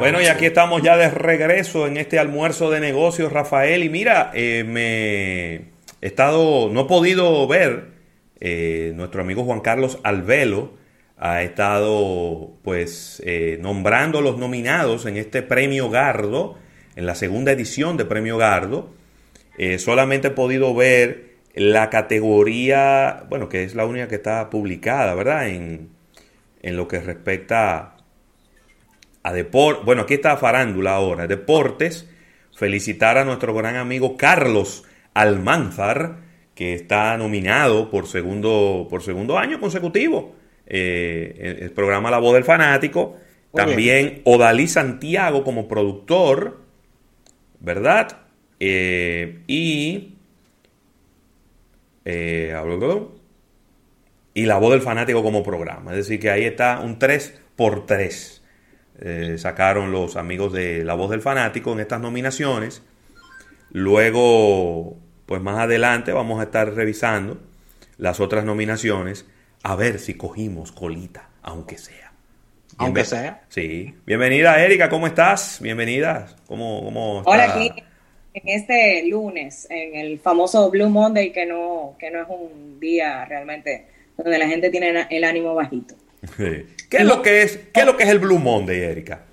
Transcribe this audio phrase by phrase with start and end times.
[0.00, 3.84] Bueno, y aquí estamos ya de regreso en este almuerzo de negocios, Rafael.
[3.84, 5.54] Y mira, eh, me
[6.00, 7.88] he estado, no he podido ver,
[8.40, 10.72] eh, nuestro amigo Juan Carlos Alvelo
[11.18, 16.56] ha estado pues eh, nombrando los nominados en este premio Gardo,
[16.96, 18.94] en la segunda edición de premio Gardo.
[19.76, 25.48] solamente he podido ver la categoría, bueno, que es la única que está publicada, ¿verdad?
[25.48, 25.90] En,
[26.62, 27.96] en lo que respecta
[29.22, 32.08] a deportes, bueno, aquí está farándula ahora, deportes,
[32.54, 34.84] felicitar a nuestro gran amigo Carlos
[35.14, 36.18] Almanzar,
[36.54, 40.34] que está nominado por segundo, por segundo año consecutivo.
[40.66, 43.16] Eh, el, programa La Voz del Fanático.
[43.52, 46.60] También Odalí Santiago como productor,
[47.58, 48.18] ¿verdad?
[48.60, 50.14] Eh, y.
[52.04, 52.54] Eh,
[54.32, 55.90] y La Voz del Fanático como programa.
[55.90, 58.39] Es decir, que ahí está un 3 por 3
[59.00, 62.82] eh, sacaron los amigos de La Voz del Fanático en estas nominaciones.
[63.70, 67.40] Luego, pues más adelante vamos a estar revisando
[67.96, 69.26] las otras nominaciones
[69.62, 72.12] a ver si cogimos colita, aunque sea.
[72.76, 73.42] aunque sea.
[73.48, 73.94] Sí.
[74.06, 75.60] Bienvenida, Erika, ¿cómo estás?
[75.62, 76.34] Bienvenida.
[76.46, 77.72] ¿Cómo, cómo Hola, aquí
[78.34, 83.24] en este lunes, en el famoso Blue Monday, que no, que no es un día
[83.24, 85.94] realmente donde la gente tiene el ánimo bajito.
[86.36, 89.24] ¿Qué es lo que es, qué es lo que es el Blue Monday, Erika?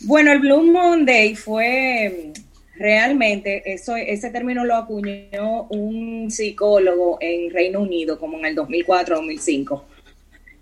[0.00, 2.32] Bueno, el Blue Monday fue
[2.76, 9.82] realmente, eso, ese término lo acuñó un psicólogo en Reino Unido como en el 2004-2005,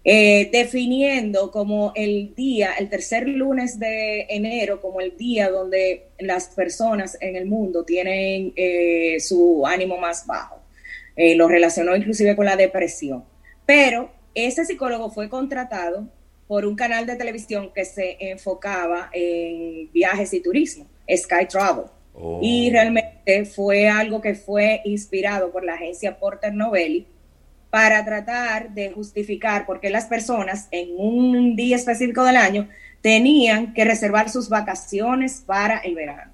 [0.05, 6.49] eh, definiendo como el día, el tercer lunes de enero, como el día donde las
[6.49, 10.61] personas en el mundo tienen eh, su ánimo más bajo.
[11.15, 13.25] Eh, lo relacionó inclusive con la depresión.
[13.67, 16.09] Pero ese psicólogo fue contratado
[16.47, 21.87] por un canal de televisión que se enfocaba en viajes y turismo, Sky Travel.
[22.15, 22.41] Oh.
[22.43, 27.07] Y realmente fue algo que fue inspirado por la agencia Porter Novelli
[27.71, 32.69] para tratar de justificar por qué las personas en un día específico del año
[33.01, 36.33] tenían que reservar sus vacaciones para el verano.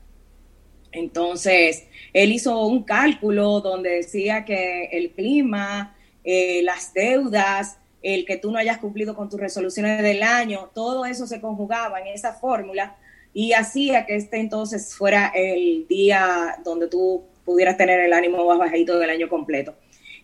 [0.90, 8.36] Entonces, él hizo un cálculo donde decía que el clima, eh, las deudas, el que
[8.36, 12.32] tú no hayas cumplido con tus resoluciones del año, todo eso se conjugaba en esa
[12.32, 12.96] fórmula
[13.34, 18.58] y hacía que este entonces fuera el día donde tú pudieras tener el ánimo más
[18.58, 19.74] bajito del año completo.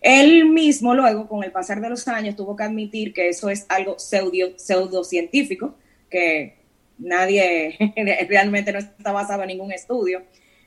[0.01, 3.65] Él mismo luego, con el pasar de los años, tuvo que admitir que eso es
[3.69, 5.75] algo pseudo, pseudocientífico,
[6.09, 6.57] que
[6.99, 7.75] nadie
[8.29, 10.21] realmente no está basado en ningún estudio,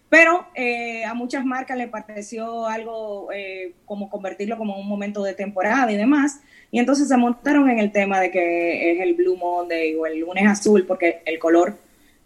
[0.09, 5.35] pero eh, a muchas marcas le pareció algo eh, como convertirlo como un momento de
[5.35, 6.41] temporada y demás.
[6.71, 10.21] Y entonces se montaron en el tema de que es el Blue Monday o el
[10.21, 11.77] lunes azul, porque el color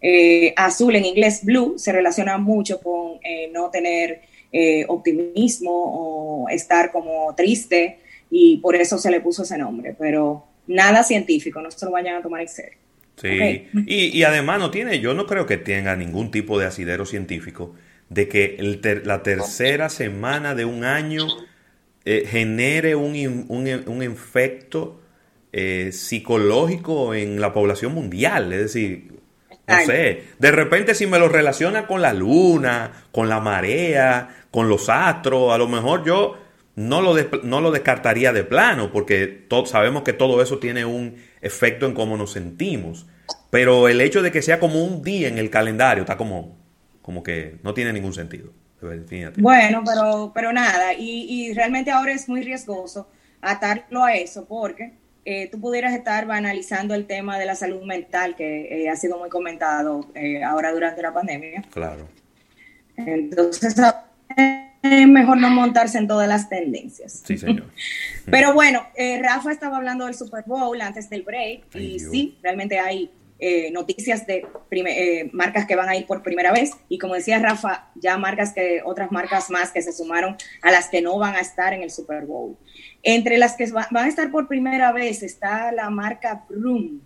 [0.01, 3.19] eh, azul en inglés blue se relaciona mucho con
[3.51, 4.21] no tener
[4.87, 9.95] optimismo o estar como triste y por eso se le puso ese nombre.
[9.97, 12.82] Pero nada científico, no se lo vayan a tomar en serio.
[13.15, 17.75] Sí, y, además no tiene, yo no creo que tenga ningún tipo de asidero científico
[18.09, 21.27] de que la tercera semana de un año
[22.05, 25.01] eh, genere un, un, efecto
[25.51, 28.51] eh, psicológico en la población mundial.
[28.51, 29.13] Es decir,
[29.67, 34.67] no sé, de repente si me lo relaciona con la luna, con la marea, con
[34.67, 36.42] los astros, a lo mejor yo
[36.75, 41.85] no lo, no lo descartaría de plano, porque sabemos que todo eso tiene un efecto
[41.85, 43.05] en cómo nos sentimos.
[43.49, 46.57] Pero el hecho de que sea como un día en el calendario está como,
[47.01, 48.51] como que no tiene ningún sentido.
[49.37, 53.07] Bueno, pero, pero nada, y, realmente ahora es muy riesgoso
[53.41, 54.93] atarlo a eso, porque
[55.25, 59.17] eh, tú pudieras estar banalizando el tema de la salud mental, que eh, ha sido
[59.17, 61.63] muy comentado eh, ahora durante la pandemia.
[61.71, 62.07] Claro.
[62.97, 63.75] Entonces,
[64.83, 67.23] es mejor no montarse en todas las tendencias.
[67.25, 67.65] Sí, señor.
[68.25, 72.79] Pero bueno, eh, Rafa estaba hablando del Super Bowl antes del break y sí, realmente
[72.79, 73.09] hay
[73.39, 77.39] eh, noticias de eh, marcas que van a ir por primera vez y como decía
[77.39, 81.35] Rafa, ya marcas que otras marcas más que se sumaron a las que no van
[81.35, 82.57] a estar en el Super Bowl.
[83.01, 87.01] Entre las que van a estar por primera vez está la marca Broom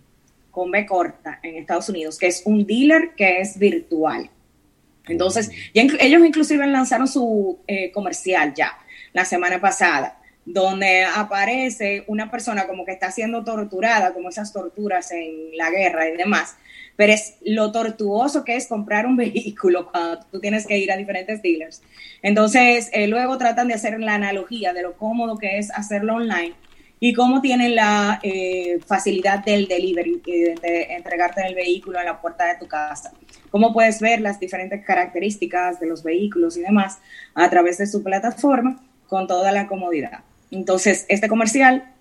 [0.50, 4.30] con B corta en Estados Unidos, que es un dealer que es virtual.
[5.08, 8.78] Entonces, ellos inclusive lanzaron su eh, comercial ya
[9.12, 15.10] la semana pasada, donde aparece una persona como que está siendo torturada, como esas torturas
[15.12, 16.56] en la guerra y demás,
[16.96, 20.96] pero es lo tortuoso que es comprar un vehículo cuando tú tienes que ir a
[20.96, 21.82] diferentes dealers.
[22.22, 26.54] Entonces, eh, luego tratan de hacer la analogía de lo cómodo que es hacerlo online
[27.00, 32.20] y cómo tienen la eh, facilidad del delivery, eh, de entregarte el vehículo en la
[32.20, 33.12] puerta de tu casa.
[33.50, 36.98] Cómo puedes ver las diferentes características de los vehículos y demás
[37.34, 40.20] a través de su plataforma con toda la comodidad.
[40.50, 41.92] Entonces, este comercial,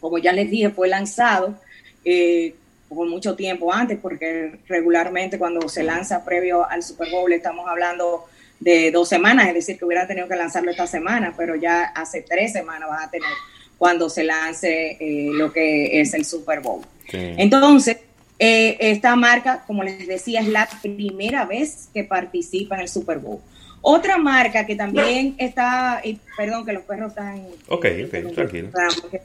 [0.00, 1.58] como ya les dije, fue lanzado
[2.04, 2.54] eh,
[2.88, 8.24] por mucho tiempo antes, porque regularmente cuando se lanza previo al Super Bowl estamos hablando
[8.60, 12.22] de dos semanas, es decir, que hubieran tenido que lanzarlo esta semana, pero ya hace
[12.22, 13.28] tres semanas van a tener
[13.78, 16.82] cuando se lance eh, lo que es el Super Bowl.
[17.10, 17.98] Entonces,
[18.38, 23.18] eh, esta marca, como les decía, es la primera vez que participa en el Super
[23.18, 23.40] Bowl.
[23.80, 26.02] Otra marca que también está,
[26.36, 27.46] perdón que los perros están...
[27.68, 28.70] Ok, ok, tranquilo.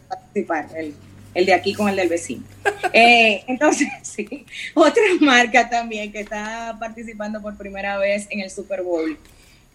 [0.08, 0.94] Participar, el,
[1.34, 2.44] el, de aquí con el del vecino.
[2.96, 4.46] Eh, entonces, sí,
[4.76, 9.18] otra marca también que está participando por primera vez en el Super Bowl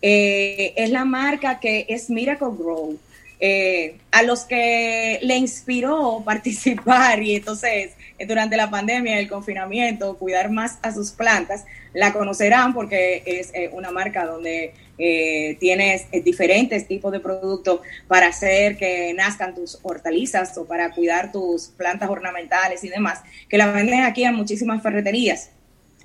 [0.00, 2.96] es la marca que es Miracle Grow.
[3.40, 10.16] Eh, a los que le inspiró participar y entonces eh, durante la pandemia, el confinamiento,
[10.18, 11.64] cuidar más a sus plantas,
[11.94, 14.74] la conocerán porque es eh, una marca donde
[15.60, 21.68] tienes diferentes tipos de productos para hacer que nazcan tus hortalizas o para cuidar tus
[21.68, 25.52] plantas ornamentales y demás, que la venden aquí en muchísimas ferreterías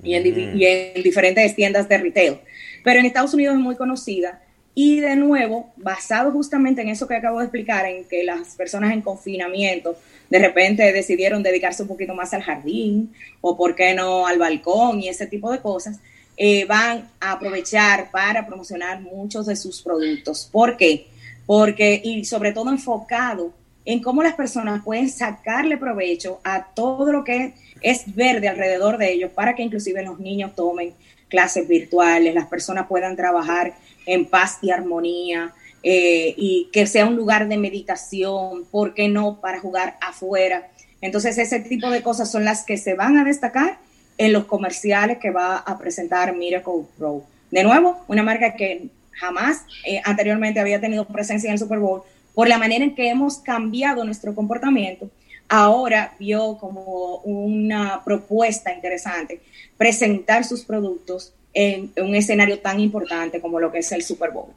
[0.03, 2.37] y en, y en diferentes tiendas de retail.
[2.83, 4.43] Pero en Estados Unidos es muy conocida
[4.75, 8.91] y de nuevo, basado justamente en eso que acabo de explicar, en que las personas
[8.91, 9.95] en confinamiento
[10.29, 14.99] de repente decidieron dedicarse un poquito más al jardín o, por qué no, al balcón
[14.99, 15.99] y ese tipo de cosas,
[16.37, 20.49] eh, van a aprovechar para promocionar muchos de sus productos.
[20.51, 21.05] ¿Por qué?
[21.45, 23.53] Porque, y sobre todo enfocado
[23.85, 29.11] en cómo las personas pueden sacarle provecho a todo lo que es verde alrededor de
[29.11, 30.93] ellos para que inclusive los niños tomen
[31.33, 33.73] clases virtuales, las personas puedan trabajar
[34.05, 35.51] en paz y armonía,
[35.81, 39.41] eh, y que sea un lugar de meditación, ¿por qué no?
[39.41, 40.69] Para jugar afuera.
[41.01, 43.79] Entonces, ese tipo de cosas son las que se van a destacar
[44.19, 47.23] en los comerciales que va a presentar Miracle Pro.
[47.49, 52.03] De nuevo, una marca que jamás eh, anteriormente había tenido presencia en el Super Bowl,
[52.35, 55.09] por la manera en que hemos cambiado nuestro comportamiento,
[55.49, 59.41] ahora vio como una propuesta interesante
[59.77, 64.49] presentar sus productos en un escenario tan importante como lo que es el Super Bowl.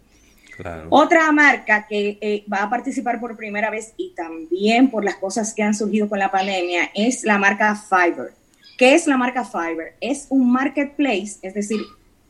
[0.89, 5.53] Otra marca que eh, va a participar por primera vez y también por las cosas
[5.53, 8.33] que han surgido con la pandemia es la marca Fiverr.
[8.79, 9.95] ¿Qué es la marca Fiverr?
[10.01, 11.81] Es un marketplace, es decir,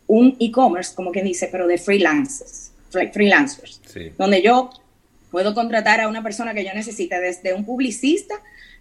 [0.08, 2.72] un e-commerce, como quien dice, pero de freelancers,
[3.12, 3.80] freelancers,
[4.16, 4.70] donde yo
[5.30, 8.34] puedo contratar a una persona que yo necesite, desde un publicista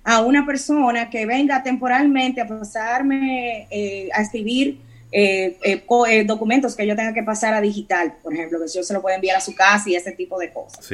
[0.04, 4.80] a una persona que venga temporalmente a pasarme, eh, a escribir
[5.18, 8.84] eh, eh, eh, documentos que yo tenga que pasar a digital, por ejemplo, que yo
[8.84, 10.86] se lo puedo enviar a su casa y ese tipo de cosas.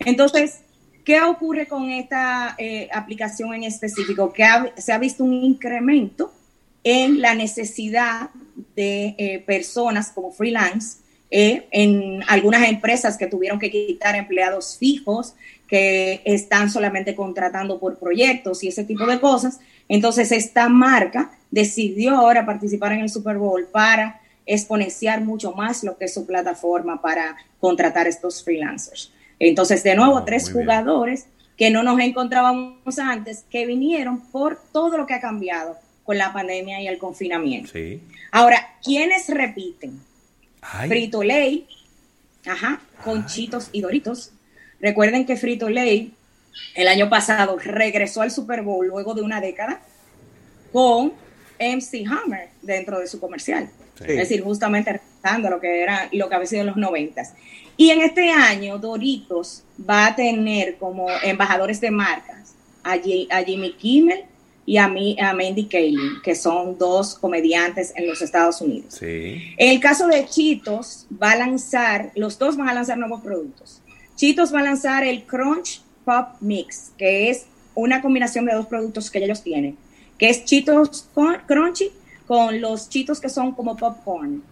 [0.00, 0.62] Entonces,
[1.04, 2.56] ¿qué ocurre con esta
[2.92, 4.32] aplicación en específico?
[4.32, 4.44] Que
[4.78, 6.32] se ha visto un incremento
[6.82, 8.30] en la necesidad
[8.74, 10.98] de personas como freelance,
[11.30, 15.34] en algunas empresas que tuvieron que quitar empleados fijos,
[15.66, 19.60] que están solamente contratando por proyectos y ese tipo de cosas.
[19.88, 25.98] Entonces, esta marca decidió ahora participar en el Super Bowl para exponenciar mucho más lo
[25.98, 29.12] que es su plataforma para contratar estos freelancers.
[29.38, 31.26] Entonces, de nuevo, ah, tres jugadores
[31.56, 36.32] que no nos encontrábamos antes, que vinieron por todo lo que ha cambiado con la
[36.32, 37.70] pandemia y el confinamiento.
[38.30, 40.00] Ahora, ¿quiénes repiten?
[40.86, 41.66] Frito Lay,
[42.46, 44.32] ajá, Conchitos y Doritos.
[44.80, 46.12] Recuerden que Frito Lay
[46.74, 49.80] el año pasado regresó al Super Bowl luego de una década
[50.72, 51.12] con
[51.58, 53.70] MC Hammer dentro de su comercial.
[54.00, 57.34] Es decir, justamente respetando lo que era lo que había sido en los noventas.
[57.76, 64.24] Y en este año, Doritos va a tener como embajadores de marcas a, Jimmy Kimmel
[64.68, 68.98] y a, a Mandy Kaling, que son dos comediantes en los Estados Unidos.
[69.00, 73.80] En el caso de Chitos, va a lanzar, los dos van a lanzar nuevos productos.
[74.14, 79.10] Chitos va a lanzar el Crunch Pop Mix, que es una combinación de dos productos
[79.10, 79.76] que ellos tienen
[80.18, 81.08] que es Chitos
[81.46, 81.90] Crunchy
[82.26, 84.42] con los chitos que son como popcorn.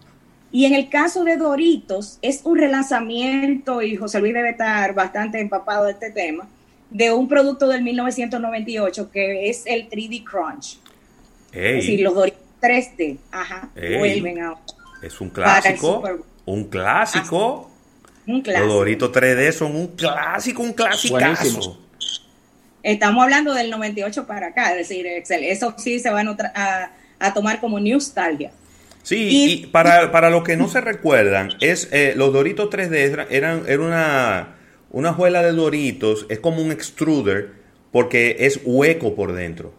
[0.52, 5.40] Y en el caso de Doritos, es un relanzamiento, y José Luis debe estar bastante
[5.40, 6.48] empapado de este tema,
[6.90, 10.78] de un producto del 1998 que es el 3D Crunch.
[11.52, 14.54] Es decir, los Doritos 3D, ajá, vuelven a...
[15.02, 16.02] Es un clásico,
[16.44, 17.70] un clásico.
[18.26, 18.66] un clásico.
[18.66, 21.78] Los Doritos 3D son un clásico, un clásico.
[22.82, 27.60] Estamos hablando del 98 para acá, es decir, Excel, eso sí se van a, tomar
[27.60, 28.52] como nostalgia.
[29.02, 29.28] Sí,
[29.62, 33.82] y, para, para los que no se recuerdan, es eh, los Doritos 3D eran, era
[33.82, 34.55] una,
[34.96, 37.50] una juela de Doritos, es como un extruder
[37.92, 39.74] porque es hueco por dentro.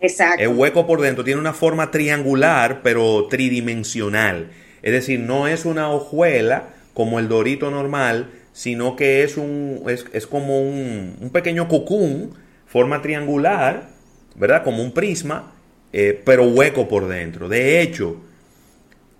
[0.00, 0.40] Exacto.
[0.40, 4.52] Es hueco por dentro, tiene una forma triangular, pero tridimensional.
[4.82, 10.28] Es decir, no es una hojuela como el dorito normal, sino que es, un, es,
[10.28, 12.32] como un, un, pequeño cocún,
[12.64, 13.88] forma triangular,
[14.36, 14.62] ¿verdad?
[14.62, 15.54] Como un prisma,
[15.92, 17.48] eh, pero hueco por dentro.
[17.48, 18.16] De hecho,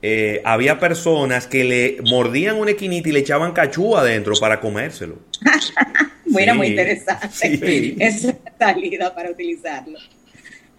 [0.04, 5.20] eh, había personas que le mordían una esquinita y le echaban cachú adentro para comérselo.
[6.26, 9.98] bueno, muy interesante esa salida para utilizarlo.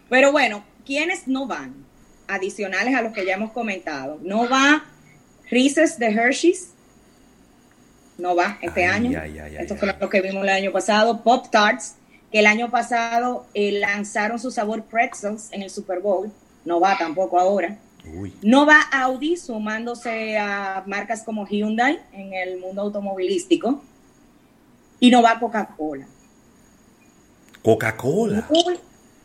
[0.10, 1.74] Pero bueno, ¿quiénes no van?
[2.28, 4.20] Adicionales a los que ya hemos comentado.
[4.24, 4.84] No va
[5.50, 6.72] Reese's de Hershey's.
[8.18, 9.18] No va este año.
[9.58, 11.24] Esto fue lo que vimos el año pasado.
[11.24, 11.96] Pop Tarts,
[12.30, 16.30] que el año pasado eh, lanzaron su sabor pretzels en el Super Bowl.
[16.66, 17.78] No va tampoco ahora.
[18.42, 23.82] No va Audi sumándose a marcas como Hyundai en el mundo automovilístico.
[25.00, 26.08] Y no va Coca-Cola.
[27.62, 28.48] Coca-Cola.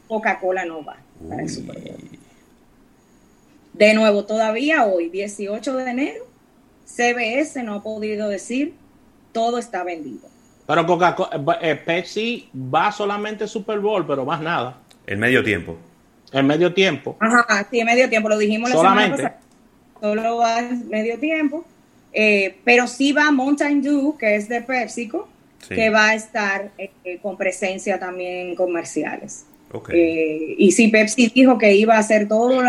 [0.06, 0.96] Coca-Cola no va
[1.28, 2.18] para el Super Bowl.
[3.72, 6.24] De nuevo, todavía hoy, 18 de enero,
[6.84, 8.74] CBS no ha podido decir
[9.32, 10.28] todo está vendido.
[10.66, 14.78] Pero Coca-Cola, eh, Pepsi va solamente Super Bowl, pero más nada.
[15.06, 15.76] El medio tiempo.
[16.32, 17.16] El medio tiempo.
[17.20, 19.40] Ajá, sí, en medio tiempo, lo dijimos la semana pasada.
[20.00, 21.64] Solo va en medio tiempo.
[22.12, 25.28] Eh, pero sí va Mountain Dew, que es de PepsiCo,
[25.68, 29.44] que va a estar eh, con presencia también en comerciales.
[29.90, 32.62] Eh, y sí, Pepsi dijo que iba a hacer todo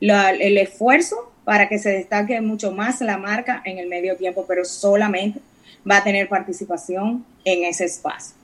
[0.00, 4.64] el esfuerzo para que se destaque mucho más la marca en el medio tiempo, pero
[4.64, 5.40] solamente
[5.88, 8.34] va a tener participación en ese espacio.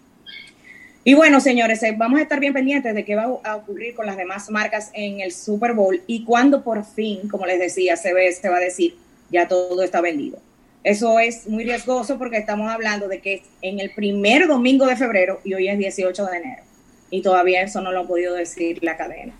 [1.04, 4.06] Y bueno, señores, eh, vamos a estar bien pendientes de qué va a ocurrir con
[4.06, 8.32] las demás marcas en el Super Bowl y cuando por fin, como les decía, se,
[8.32, 8.96] se va a decir,
[9.30, 10.38] ya todo está vendido.
[10.84, 15.40] Eso es muy riesgoso porque estamos hablando de que en el primer domingo de febrero
[15.44, 16.62] y hoy es 18 de enero
[17.10, 19.34] y todavía eso no lo ha podido decir la cadena.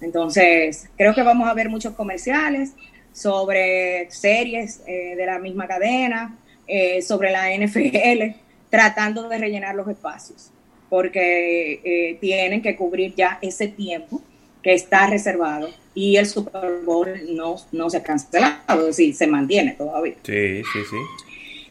[0.00, 2.72] Entonces, creo que vamos a ver muchos comerciales
[3.12, 8.36] sobre series eh, de la misma cadena, eh, sobre la NFL,
[8.70, 10.50] tratando de rellenar los espacios,
[10.90, 14.20] porque eh, tienen que cubrir ya ese tiempo
[14.62, 19.26] que está reservado y el Super Bowl no, no se ha cancelado, es decir, se
[19.26, 20.16] mantiene todavía.
[20.22, 20.96] Sí, sí, sí.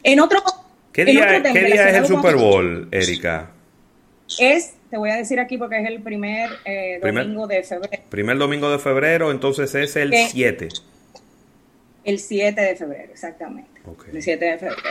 [0.02, 0.42] En otro,
[0.92, 3.50] ¿Qué día, ¿qué día es el Super Bowl, Erika?
[4.38, 8.02] Es te voy a decir aquí porque es el primer, eh, domingo de febrero.
[8.08, 10.68] Primer domingo de febrero, entonces es el 7.
[12.02, 13.80] El 7 de febrero, exactamente.
[14.12, 14.82] El 7 de febrero.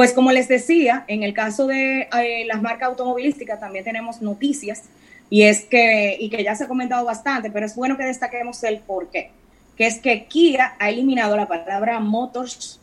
[0.00, 4.84] Pues como les decía, en el caso de eh, las marcas automovilísticas también tenemos noticias
[5.28, 8.64] y es que, y que ya se ha comentado bastante, pero es bueno que destaquemos
[8.64, 9.30] el por qué,
[9.76, 12.80] que es que Kia ha eliminado la palabra Motors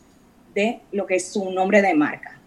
[0.54, 2.38] de lo que es su nombre de marca.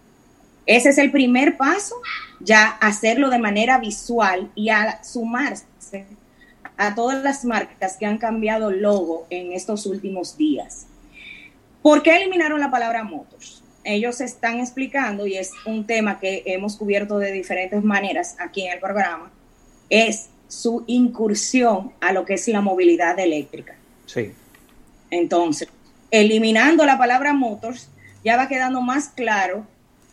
[0.64, 1.96] Ese es el primer paso,
[2.40, 5.66] ya hacerlo de manera visual y a sumarse
[6.78, 10.86] a todas las marcas que han cambiado logo en estos últimos días.
[11.82, 13.61] ¿Por qué eliminaron la palabra motos?
[13.84, 18.72] Ellos están explicando, y es un tema que hemos cubierto de diferentes maneras aquí en
[18.72, 19.30] el programa,
[19.90, 23.74] es su incursión a lo que es la movilidad eléctrica.
[24.06, 24.32] Sí.
[25.10, 25.68] Entonces,
[26.10, 27.88] eliminando la palabra motors,
[28.24, 29.66] ya va quedando más claro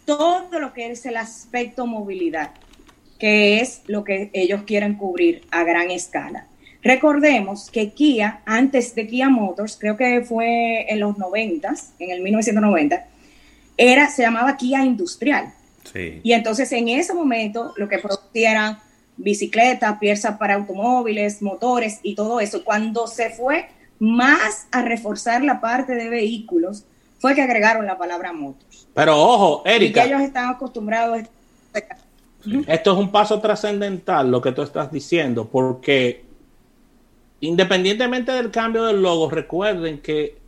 [0.06, 2.52] todo lo que es el aspecto movilidad,
[3.20, 6.48] que es lo que ellos quieren cubrir a gran escala.
[6.82, 12.22] Recordemos que Kia, antes de Kia Motors, creo que fue en los 90, en el
[12.22, 13.06] 1990,
[13.80, 15.54] era, se llamaba Kia Industrial.
[16.22, 18.80] Y entonces en ese momento lo que producía eran
[19.16, 22.64] bicicletas, piezas para automóviles, motores y todo eso.
[22.64, 26.84] Cuando se fue más a reforzar la parte de vehículos,
[27.20, 28.88] fue que agregaron la palabra motos.
[28.94, 30.04] Pero ojo, Erika.
[30.04, 31.22] ellos están acostumbrados.
[32.68, 36.26] Esto es un paso trascendental lo que tú estás diciendo, porque
[37.40, 40.39] independientemente del cambio del logo, recuerden que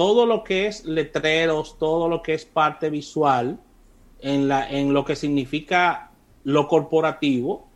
[0.00, 3.60] todo lo que es letreros, todo lo que es parte visual,
[4.22, 7.68] en, la, en lo que significa lo corporativo,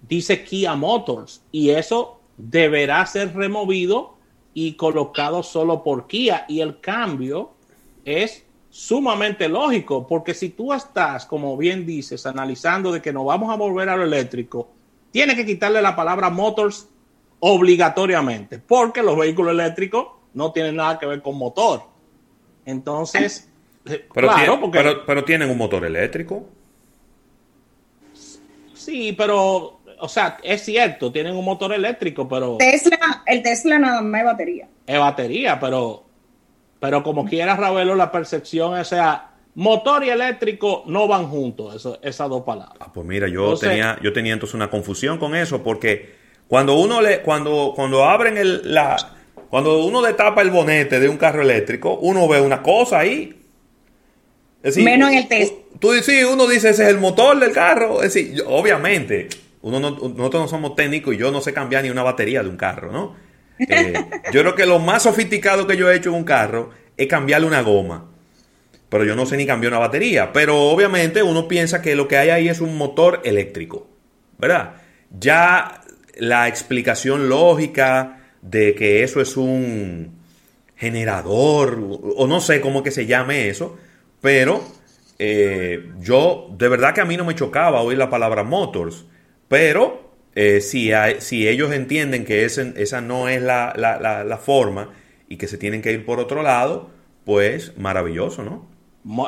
[0.00, 4.14] dice Kia Motors y eso deberá ser removido
[4.54, 7.54] y colocado solo por Kia y el cambio
[8.04, 13.50] es sumamente lógico, porque si tú estás, como bien dices, analizando de que nos vamos
[13.50, 14.68] a volver a lo eléctrico,
[15.10, 16.88] tiene que quitarle la palabra motors
[17.40, 21.82] obligatoriamente, porque los vehículos eléctricos no tienen nada que ver con motor.
[22.66, 23.50] Entonces,
[23.84, 26.48] pero, claro, porque, pero, tienen un motor eléctrico.
[28.74, 32.56] Sí, pero, o sea, es cierto, tienen un motor eléctrico, pero...
[32.58, 34.68] Tesla, el Tesla nada más es batería.
[34.86, 36.04] Es batería, pero
[36.84, 41.98] pero como quiera, Ravelo, la percepción, o sea, motor y eléctrico no van juntos, eso,
[42.02, 42.76] esas dos palabras.
[42.78, 46.14] Ah, pues mira, yo tenía, yo tenía entonces una confusión con eso, porque
[46.46, 48.96] cuando uno le, cuando, cuando abren el, la,
[49.54, 53.40] cuando uno destapa el bonete de un carro eléctrico, uno ve una cosa ahí.
[54.78, 55.54] Menos en el test.
[55.78, 58.02] Tú, sí, uno dice ese es el motor del carro.
[58.02, 59.28] Es decir, obviamente,
[59.62, 62.56] uno nosotros no somos técnicos y yo no sé cambiar ni una batería de un
[62.56, 63.14] carro, ¿no?
[63.60, 63.92] Eh,
[64.32, 67.46] yo creo que lo más sofisticado que yo he hecho en un carro es cambiarle
[67.46, 68.10] una goma.
[68.88, 70.32] Pero yo no sé ni cambiar una batería.
[70.32, 73.86] Pero obviamente uno piensa que lo que hay ahí es un motor eléctrico.
[74.36, 74.72] ¿Verdad?
[75.16, 75.80] Ya
[76.16, 80.12] la explicación lógica de que eso es un
[80.76, 81.78] generador,
[82.16, 83.76] o no sé cómo que se llame eso,
[84.20, 84.62] pero
[85.18, 89.06] eh, yo, de verdad que a mí no me chocaba oír la palabra motors,
[89.48, 94.90] pero eh, si, si ellos entienden que esa no es la, la, forma
[95.28, 96.90] y que se tienen que ir por otro lado,
[97.24, 98.68] pues maravilloso, ¿no?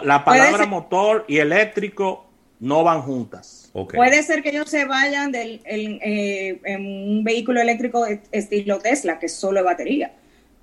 [0.04, 2.25] La palabra motor y eléctrico
[2.60, 3.70] no van juntas.
[3.72, 9.26] Puede ser que ellos se vayan del, eh, en un vehículo eléctrico estilo Tesla, que
[9.26, 10.12] es solo batería,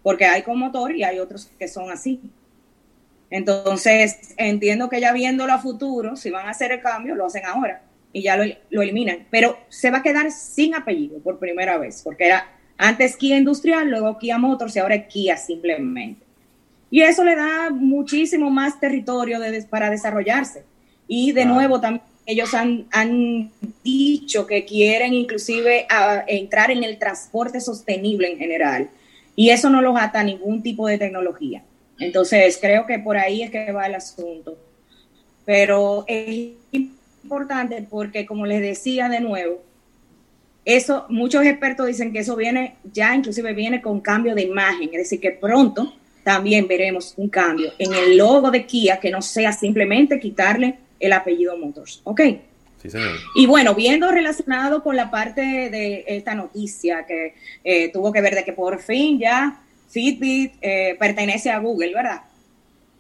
[0.02, 2.20] porque hay con motor y hay otros que son así.
[3.30, 7.46] Entonces, entiendo que ya viéndolo a futuro, si van a hacer el cambio, lo hacen
[7.46, 7.82] ahora
[8.12, 9.28] y ya lo, lo, eliminan.
[9.30, 12.48] Pero se va a quedar sin apellido por primera vez, porque era
[12.78, 16.24] antes Kia Industrial, luego Kia Motors y ahora Kia simplemente.
[16.90, 20.64] Y eso le da muchísimo más territorio para desarrollarse.
[21.08, 23.52] Y de nuevo, también ellos han, han,
[23.84, 25.86] dicho que quieren inclusive
[26.28, 28.90] entrar en el transporte sostenible en general.
[29.36, 31.64] Y eso no los ata a ningún tipo de tecnología.
[32.00, 34.58] Entonces, creo que por ahí es que va el asunto.
[35.46, 39.62] Pero es importante porque, como les decía de nuevo,
[40.66, 45.00] eso, muchos expertos dicen que eso viene, ya inclusive viene con cambio de imagen, es
[45.00, 45.94] decir, que pronto
[46.24, 51.14] también veremos un cambio en el logo de Kia que no sea simplemente quitarle el
[51.14, 52.02] apellido Motors.
[52.06, 52.22] ¿Ok?
[52.82, 53.18] Sí, señor.
[53.36, 57.34] Y bueno, viendo relacionado con la parte de esta noticia que
[57.64, 62.22] eh, tuvo que ver de que por fin ya Fitbit eh, pertenece a Google, ¿verdad?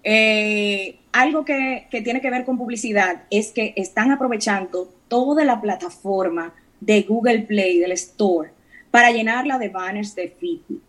[0.04, 5.62] Eh, algo que, que, tiene que ver con publicidad es que están aprovechando toda la
[5.62, 8.51] plataforma de Google Play, del Store,
[8.91, 10.82] para llenarla de banners de Fitbit.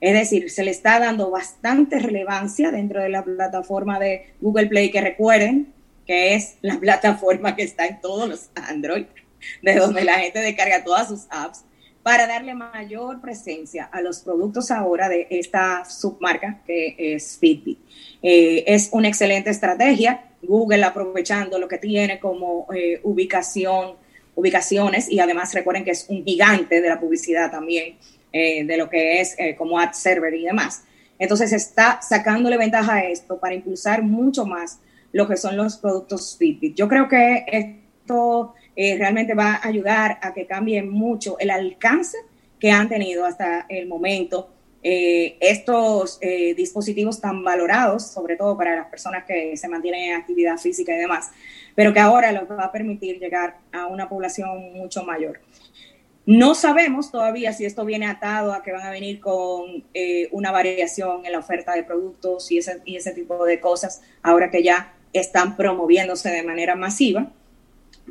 [0.00, 4.90] Es decir, se le está dando bastante relevancia dentro de la plataforma de Google Play,
[4.90, 5.72] que recuerden
[6.10, 9.04] que es la plataforma que está en todos los Android,
[9.62, 11.62] de donde la gente descarga todas sus apps
[12.02, 17.78] para darle mayor presencia a los productos ahora de esta submarca que es Fitbit.
[18.24, 23.94] Eh, es una excelente estrategia, Google aprovechando lo que tiene como eh, ubicación,
[24.34, 27.98] ubicaciones y además recuerden que es un gigante de la publicidad también,
[28.32, 30.82] eh, de lo que es como ad server y demás.
[31.20, 34.80] Entonces está sacándole ventaja a esto para impulsar mucho más
[35.12, 36.76] lo que son los productos Fitbit.
[36.76, 42.18] Yo creo que esto eh, realmente va a ayudar a que cambie mucho el alcance
[42.58, 44.50] que han tenido hasta el momento
[44.82, 50.16] eh, estos eh, dispositivos tan valorados, sobre todo para las personas que se mantienen en
[50.16, 51.30] actividad física y demás,
[51.74, 55.40] pero que ahora les va a permitir llegar a una población mucho mayor.
[56.26, 59.84] No sabemos todavía si esto viene atado a que van a venir con
[60.30, 64.50] una variación en la oferta de productos y ese, y ese tipo de cosas, ahora
[64.50, 67.32] que ya están promoviéndose de manera masiva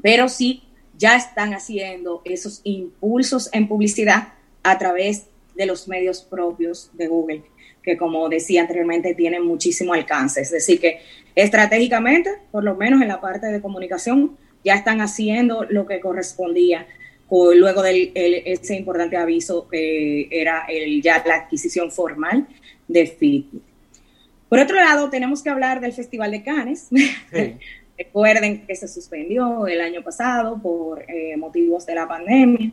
[0.01, 0.63] pero sí
[0.97, 4.33] ya están haciendo esos impulsos en publicidad
[4.63, 7.43] a través de los medios propios de Google,
[7.83, 10.41] que como decía anteriormente tienen muchísimo alcance.
[10.41, 10.99] Es decir, que
[11.35, 16.85] estratégicamente, por lo menos en la parte de comunicación, ya están haciendo lo que correspondía
[17.29, 22.47] luego de ese importante aviso que era el, ya la adquisición formal
[22.87, 23.68] de Fitbit.
[24.49, 26.89] Por otro lado, tenemos que hablar del Festival de Cannes,
[27.99, 32.71] Recuerden que se suspendió el año pasado por eh, motivos de la pandemia.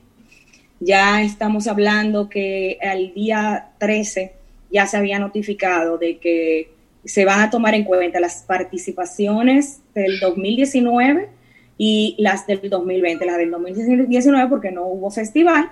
[0.79, 4.33] Ya estamos hablando que al día 13
[4.71, 6.71] ya se había notificado de que
[7.05, 11.29] se van a tomar en cuenta las participaciones del 2019
[11.77, 13.27] y las del 2020.
[13.27, 15.71] Las del 2019 porque no hubo festival.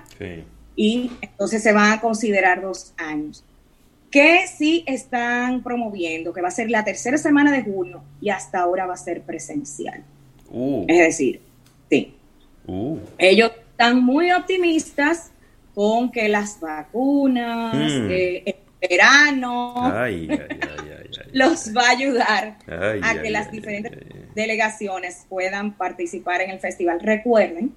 [0.75, 3.41] Y entonces se van a considerar dos años
[4.09, 8.59] que sí están promoviendo, que va a ser la tercera semana de junio y hasta
[8.59, 10.03] ahora va a ser presencial.
[10.49, 10.85] Uh.
[10.87, 11.41] Es decir,
[11.89, 12.13] sí.
[12.67, 12.97] Uh.
[13.17, 15.31] Ellos están muy optimistas
[15.73, 18.09] con que las vacunas, mm.
[18.09, 19.73] el verano,
[21.33, 22.57] los va a ayudar
[23.01, 23.91] a que las diferentes
[24.33, 27.01] delegaciones puedan participar en el festival.
[27.01, 27.73] Recuerden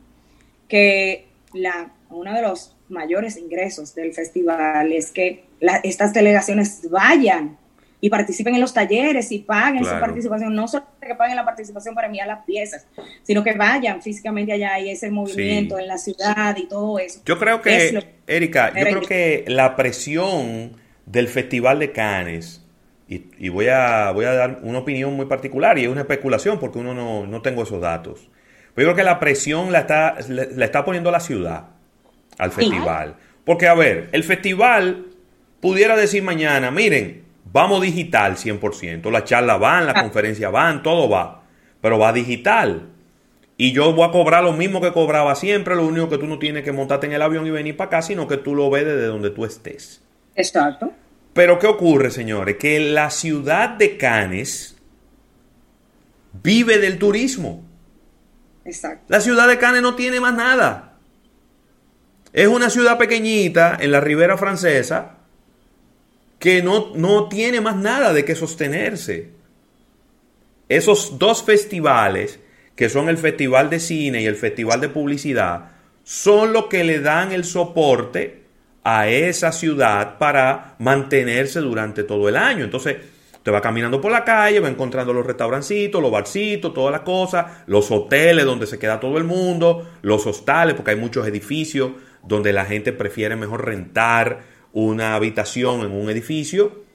[0.69, 5.45] que la, uno de los mayores ingresos del festival es que
[5.83, 7.57] estas delegaciones vayan
[8.01, 11.95] y participen en los talleres y paguen su participación, no solo que paguen la participación
[11.95, 12.87] para enviar las piezas,
[13.23, 17.21] sino que vayan físicamente allá y ese movimiento en la ciudad y todo eso.
[17.25, 22.65] Yo creo que, Erika, yo creo que la presión del Festival de Cannes,
[23.09, 26.79] y, voy, a, voy a dar una opinión muy particular y es una especulación porque
[26.79, 28.31] uno no, no tengo esos datos.
[28.75, 31.78] Pero yo creo que la presión la está, la está poniendo la ciudad
[32.39, 33.17] al festival.
[33.45, 35.07] Porque, a ver, el festival
[35.61, 39.11] pudiera decir mañana, miren, vamos digital 100%.
[39.11, 40.03] La charla van, la ah.
[40.03, 41.43] conferencia van, todo va.
[41.81, 42.89] Pero va digital.
[43.57, 45.75] Y yo voy a cobrar lo mismo que cobraba siempre.
[45.75, 48.03] Lo único que tú no tienes que montarte en el avión y venir para acá,
[48.03, 50.01] sino que tú lo ves desde donde tú estés.
[50.37, 50.93] Exacto.
[51.33, 52.57] Pero ¿qué ocurre, señores?
[52.57, 54.77] Que la ciudad de Cannes
[56.43, 57.65] vive del turismo.
[58.65, 59.05] Exacto.
[59.09, 60.88] La ciudad de Cannes no tiene más nada.
[62.33, 65.17] Es una ciudad pequeñita en la ribera francesa
[66.39, 69.31] que no, no tiene más nada de qué sostenerse.
[70.69, 72.41] Esos dos festivales,
[72.77, 75.71] que son el Festival de Cine y el Festival de Publicidad,
[76.05, 78.45] son los que le dan el soporte
[78.85, 82.65] a esa ciudad para mantenerse durante todo el año.
[82.65, 82.97] Entonces,
[83.43, 87.47] te va caminando por la calle, va encontrando los restaurancitos, los barcitos, todas las cosas,
[87.67, 91.93] los hoteles donde se queda todo el mundo, los hostales, porque hay muchos edificios
[92.29, 96.87] donde la gente prefiere mejor rentar una habitación en un edificio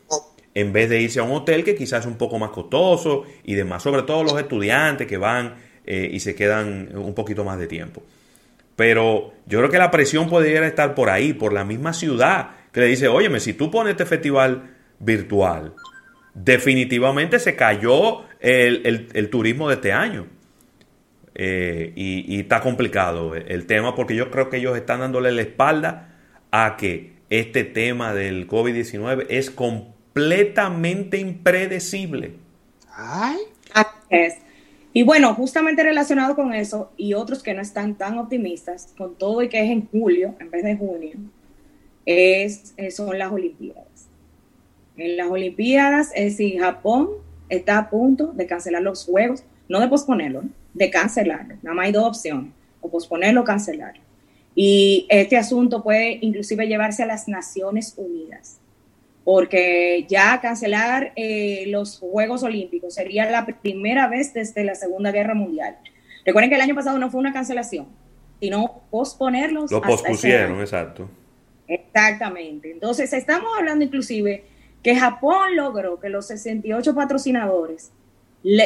[0.54, 3.56] en vez de irse a un hotel que quizás es un poco más costoso y
[3.56, 7.68] demás, sobre todo los estudiantes que van eh, y se quedan un poquito más de
[7.68, 8.04] tiempo.
[8.76, 12.82] Pero yo creo que la presión podría estar por ahí, por la misma ciudad, que
[12.82, 15.74] le dice, óyeme, si tú pones este festival virtual,
[16.34, 20.28] definitivamente se cayó el, turismo de este año.
[21.36, 25.42] Eh, y, y, está complicado el tema porque yo creo que ellos están dándole la
[25.42, 26.16] espalda
[26.52, 32.36] a que este tema del COVID-19 es completamente impredecible.
[32.96, 33.38] Ay.
[34.10, 34.36] Es.
[34.94, 39.42] Y bueno, justamente relacionado con eso y otros que no están tan optimistas, con todo
[39.42, 41.14] y que es en julio en vez de junio,
[42.06, 44.10] es, eh, son las Olimpiadas.
[44.96, 47.10] En las Olimpiadas, es decir, Japón
[47.50, 50.44] está a punto de cancelar los Juegos, no de posponerlo,
[50.74, 51.56] de cancelarlo.
[51.62, 54.02] Nada más hay dos opciones, o posponerlo o cancelarlo.
[54.56, 58.60] Y este asunto puede inclusive llevarse a las Naciones Unidas,
[59.24, 65.34] porque ya cancelar eh, los Juegos Olímpicos sería la primera vez desde la Segunda Guerra
[65.34, 65.78] Mundial.
[66.26, 67.88] Recuerden que el año pasado no fue una cancelación,
[68.40, 69.72] sino posponerlos.
[69.72, 71.10] Lo pospusieron, exacto.
[71.68, 72.72] Exactamente.
[72.72, 74.44] Entonces, estamos hablando inclusive
[74.84, 77.92] que Japón logró que los 68 patrocinadores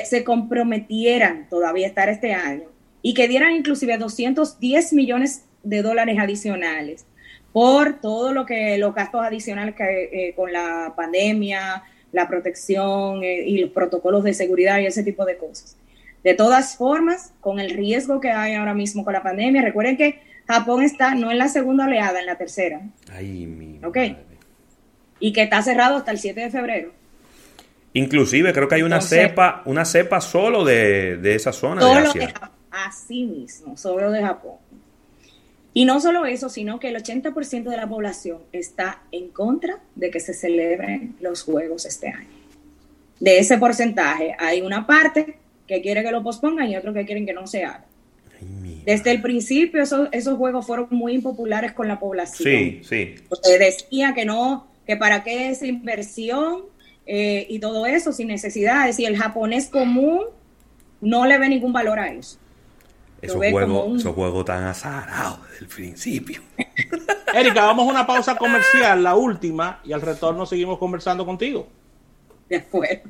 [0.06, 2.66] se comprometieran todavía a estar este año
[3.02, 7.06] y que dieran inclusive 210 millones de dólares adicionales
[7.54, 13.44] por todo lo que los gastos adicionales que eh, con la pandemia, la protección eh,
[13.48, 15.78] y los protocolos de seguridad y ese tipo de cosas.
[16.24, 20.20] De todas formas, con el riesgo que hay ahora mismo con la pandemia, recuerden que
[20.48, 22.82] Japón está no en la segunda oleada, en la tercera.
[23.12, 23.98] Ay, mi ¿Ok?
[25.20, 26.92] Y que está cerrado hasta el 7 de febrero.
[27.94, 32.34] Inclusive creo que hay una cepa, una cepa solo de, esa zona de Asia.
[32.72, 34.56] así mismo, solo de Japón.
[35.74, 40.10] Y no solo eso, sino que el 80% de la población está en contra de
[40.10, 42.28] que se celebren los Juegos este año.
[43.20, 47.26] De ese porcentaje, hay una parte que quiere que lo pospongan y otros que quieren
[47.26, 47.86] que no se haga.
[48.86, 52.50] Desde el principio esos, esos juegos fueron muy impopulares con la población.
[52.50, 53.16] Sí, sí.
[53.28, 56.62] Porque decía que no, que para qué esa inversión
[57.08, 59.00] eh, y todo eso sin necesidades.
[59.00, 60.26] Y el japonés común
[61.02, 62.38] no le ve ningún valor a eso.
[63.22, 63.98] Esos juegos, un...
[63.98, 66.42] esos juegos tan azarados desde el principio.
[67.34, 71.68] Erika, vamos a una pausa comercial, la última, y al retorno seguimos conversando contigo.
[72.48, 73.10] De acuerdo.